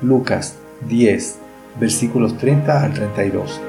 Lucas 0.00 0.56
10, 0.88 1.38
versículos 1.80 2.36
30 2.38 2.84
al 2.84 2.92
32. 2.94 3.60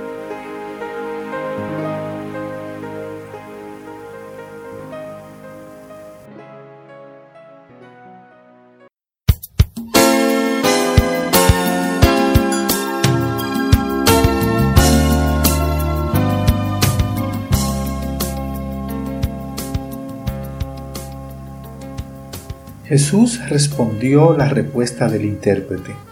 Jesús 22.89 23.39
respondió 23.49 24.35
la 24.35 24.49
respuesta 24.49 25.07
del 25.07 25.23
intérprete. 25.23 26.08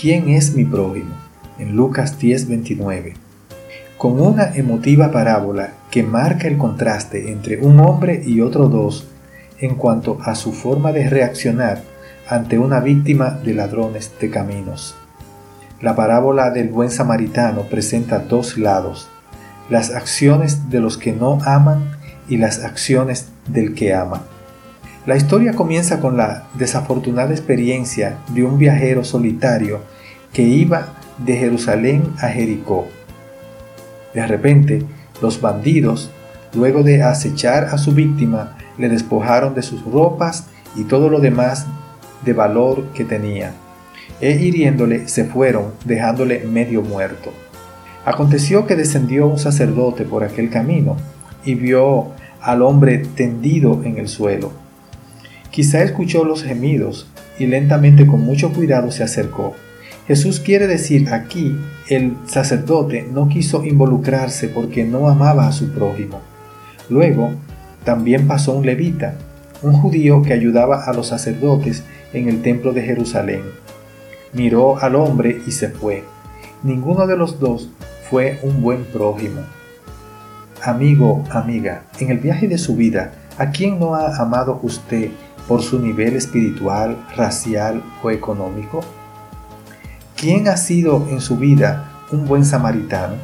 ¿Quién 0.00 0.30
es 0.30 0.54
mi 0.54 0.64
prójimo? 0.64 1.14
En 1.58 1.76
Lucas 1.76 2.18
10:29. 2.18 3.16
Con 3.98 4.18
una 4.18 4.54
emotiva 4.54 5.10
parábola 5.10 5.74
que 5.90 6.02
marca 6.02 6.48
el 6.48 6.56
contraste 6.56 7.30
entre 7.30 7.58
un 7.60 7.80
hombre 7.80 8.22
y 8.24 8.40
otro 8.40 8.70
dos 8.70 9.06
en 9.58 9.74
cuanto 9.74 10.16
a 10.22 10.36
su 10.36 10.54
forma 10.54 10.92
de 10.92 11.10
reaccionar 11.10 11.82
ante 12.26 12.58
una 12.58 12.80
víctima 12.80 13.38
de 13.44 13.52
ladrones 13.52 14.10
de 14.18 14.30
caminos. 14.30 14.94
La 15.82 15.94
parábola 15.94 16.50
del 16.50 16.70
buen 16.70 16.90
samaritano 16.90 17.64
presenta 17.64 18.20
dos 18.20 18.56
lados, 18.56 19.06
las 19.68 19.90
acciones 19.90 20.70
de 20.70 20.80
los 20.80 20.96
que 20.96 21.12
no 21.12 21.40
aman 21.44 21.90
y 22.26 22.38
las 22.38 22.64
acciones 22.64 23.28
del 23.48 23.74
que 23.74 23.92
ama. 23.92 24.22
La 25.06 25.16
historia 25.16 25.54
comienza 25.54 25.98
con 25.98 26.18
la 26.18 26.44
desafortunada 26.58 27.30
experiencia 27.30 28.18
de 28.34 28.44
un 28.44 28.58
viajero 28.58 29.02
solitario 29.02 29.80
que 30.30 30.42
iba 30.42 30.88
de 31.16 31.36
Jerusalén 31.38 32.02
a 32.18 32.28
Jericó. 32.28 32.86
De 34.12 34.26
repente, 34.26 34.82
los 35.22 35.40
bandidos, 35.40 36.10
luego 36.52 36.82
de 36.82 37.02
acechar 37.02 37.64
a 37.64 37.78
su 37.78 37.92
víctima, 37.92 38.58
le 38.76 38.90
despojaron 38.90 39.54
de 39.54 39.62
sus 39.62 39.82
ropas 39.86 40.48
y 40.76 40.84
todo 40.84 41.08
lo 41.08 41.20
demás 41.20 41.66
de 42.22 42.34
valor 42.34 42.84
que 42.92 43.06
tenía, 43.06 43.54
e 44.20 44.32
hiriéndole 44.32 45.08
se 45.08 45.24
fueron, 45.24 45.72
dejándole 45.86 46.44
medio 46.44 46.82
muerto. 46.82 47.32
Aconteció 48.04 48.66
que 48.66 48.76
descendió 48.76 49.28
un 49.28 49.38
sacerdote 49.38 50.04
por 50.04 50.24
aquel 50.24 50.50
camino 50.50 50.98
y 51.42 51.54
vio 51.54 52.08
al 52.42 52.60
hombre 52.60 52.98
tendido 52.98 53.80
en 53.82 53.96
el 53.96 54.06
suelo 54.06 54.52
Quizá 55.50 55.82
escuchó 55.82 56.24
los 56.24 56.44
gemidos 56.44 57.08
y 57.38 57.46
lentamente 57.46 58.06
con 58.06 58.20
mucho 58.20 58.52
cuidado 58.52 58.90
se 58.90 59.02
acercó. 59.02 59.54
Jesús 60.06 60.40
quiere 60.40 60.66
decir 60.66 61.08
aquí, 61.12 61.56
el 61.88 62.16
sacerdote 62.26 63.08
no 63.10 63.28
quiso 63.28 63.64
involucrarse 63.64 64.48
porque 64.48 64.84
no 64.84 65.08
amaba 65.08 65.48
a 65.48 65.52
su 65.52 65.70
prójimo. 65.72 66.20
Luego, 66.88 67.32
también 67.84 68.28
pasó 68.28 68.52
un 68.52 68.66
levita, 68.66 69.14
un 69.62 69.72
judío 69.72 70.22
que 70.22 70.32
ayudaba 70.32 70.84
a 70.84 70.92
los 70.92 71.08
sacerdotes 71.08 71.84
en 72.12 72.28
el 72.28 72.42
templo 72.42 72.72
de 72.72 72.82
Jerusalén. 72.82 73.42
Miró 74.32 74.78
al 74.78 74.94
hombre 74.94 75.40
y 75.46 75.50
se 75.50 75.68
fue. 75.68 76.04
Ninguno 76.62 77.06
de 77.06 77.16
los 77.16 77.40
dos 77.40 77.70
fue 78.08 78.38
un 78.42 78.62
buen 78.62 78.84
prójimo. 78.84 79.40
Amigo, 80.62 81.24
amiga, 81.30 81.84
en 81.98 82.10
el 82.10 82.18
viaje 82.18 82.46
de 82.46 82.58
su 82.58 82.76
vida, 82.76 83.12
¿a 83.38 83.50
quién 83.50 83.78
no 83.78 83.94
ha 83.94 84.16
amado 84.16 84.60
usted 84.62 85.10
por 85.50 85.62
su 85.62 85.80
nivel 85.80 86.14
espiritual, 86.14 86.96
racial 87.16 87.82
o 88.04 88.10
económico? 88.12 88.82
¿Quién 90.16 90.46
ha 90.46 90.56
sido 90.56 91.08
en 91.10 91.20
su 91.20 91.38
vida 91.38 91.90
un 92.12 92.24
buen 92.24 92.44
samaritano? 92.44 93.14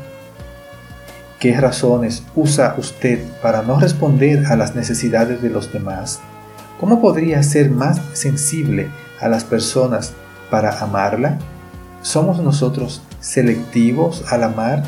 ¿Qué 1.39 1.57
razones 1.57 2.25
usa 2.35 2.75
usted 2.79 3.25
para 3.41 3.63
no 3.63 3.79
responder 3.79 4.45
a 4.47 4.57
las 4.57 4.75
necesidades 4.75 5.41
de 5.41 5.51
los 5.51 5.73
demás? 5.73 6.19
¿Cómo 6.81 7.01
podría 7.01 7.41
ser 7.45 7.71
más 7.71 8.01
sensible 8.15 8.89
a 9.21 9.29
las 9.29 9.45
personas 9.45 10.13
para 10.51 10.81
amarla? 10.81 11.39
¿Somos 12.03 12.41
nosotros 12.41 13.03
selectivos 13.21 14.25
al 14.33 14.43
amar? 14.43 14.83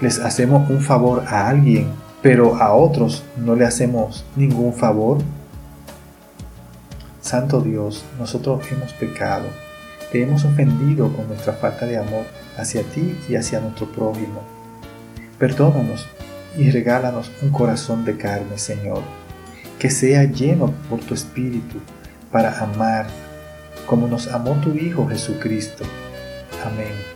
¿Les 0.00 0.18
hacemos 0.18 0.68
un 0.70 0.80
favor 0.80 1.22
a 1.28 1.48
alguien, 1.48 1.86
pero 2.20 2.56
a 2.56 2.74
otros 2.74 3.22
no 3.36 3.54
le 3.54 3.64
hacemos 3.64 4.24
ningún 4.34 4.74
favor? 4.74 5.18
Santo 7.22 7.60
Dios, 7.60 8.04
nosotros 8.18 8.66
hemos 8.72 8.92
pecado, 8.94 9.46
te 10.10 10.22
hemos 10.22 10.44
ofendido 10.44 11.10
con 11.12 11.28
nuestra 11.28 11.52
falta 11.52 11.86
de 11.86 11.96
amor 11.96 12.26
hacia 12.58 12.82
ti 12.82 13.16
y 13.28 13.36
hacia 13.36 13.60
nuestro 13.60 13.90
prójimo. 13.90 14.42
Perdónanos 15.38 16.08
y 16.58 16.70
regálanos 16.70 17.30
un 17.40 17.50
corazón 17.50 18.04
de 18.04 18.16
carne, 18.16 18.58
Señor, 18.58 19.02
que 19.78 19.88
sea 19.88 20.24
lleno 20.24 20.74
por 20.90 20.98
tu 20.98 21.14
Espíritu 21.14 21.78
para 22.32 22.58
amar 22.58 23.06
como 23.86 24.08
nos 24.08 24.26
amó 24.26 24.54
tu 24.60 24.74
Hijo 24.74 25.06
Jesucristo. 25.08 25.84
Amén. 26.64 27.11